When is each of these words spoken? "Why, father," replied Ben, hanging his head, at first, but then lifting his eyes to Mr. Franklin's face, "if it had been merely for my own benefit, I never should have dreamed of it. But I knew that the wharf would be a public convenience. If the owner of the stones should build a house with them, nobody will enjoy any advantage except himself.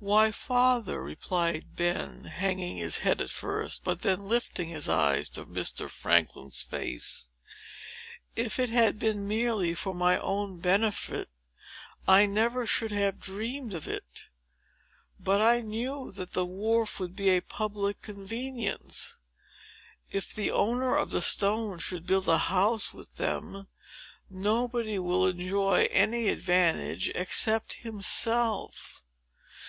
"Why, 0.00 0.32
father," 0.32 1.00
replied 1.00 1.76
Ben, 1.76 2.24
hanging 2.24 2.78
his 2.78 2.98
head, 2.98 3.20
at 3.20 3.30
first, 3.30 3.84
but 3.84 4.00
then 4.00 4.22
lifting 4.28 4.70
his 4.70 4.88
eyes 4.88 5.28
to 5.30 5.44
Mr. 5.44 5.88
Franklin's 5.90 6.62
face, 6.62 7.28
"if 8.34 8.58
it 8.58 8.70
had 8.70 8.98
been 8.98 9.28
merely 9.28 9.74
for 9.74 9.94
my 9.94 10.18
own 10.18 10.58
benefit, 10.58 11.28
I 12.08 12.24
never 12.26 12.66
should 12.66 12.90
have 12.92 13.20
dreamed 13.20 13.74
of 13.74 13.86
it. 13.86 14.30
But 15.20 15.40
I 15.42 15.60
knew 15.60 16.10
that 16.12 16.32
the 16.32 16.46
wharf 16.46 16.98
would 16.98 17.14
be 17.14 17.28
a 17.28 17.40
public 17.42 18.00
convenience. 18.00 19.18
If 20.10 20.34
the 20.34 20.50
owner 20.50 20.96
of 20.96 21.10
the 21.10 21.20
stones 21.22 21.84
should 21.84 22.06
build 22.06 22.26
a 22.26 22.38
house 22.38 22.94
with 22.94 23.16
them, 23.16 23.68
nobody 24.30 24.98
will 24.98 25.26
enjoy 25.28 25.88
any 25.92 26.28
advantage 26.28 27.12
except 27.14 27.74
himself. 27.84 29.04